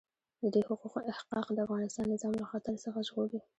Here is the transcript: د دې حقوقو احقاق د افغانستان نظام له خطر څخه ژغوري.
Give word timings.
د 0.41 0.43
دې 0.53 0.61
حقوقو 0.67 0.99
احقاق 1.11 1.47
د 1.51 1.57
افغانستان 1.65 2.05
نظام 2.13 2.33
له 2.41 2.45
خطر 2.51 2.73
څخه 2.83 2.99
ژغوري. 3.07 3.39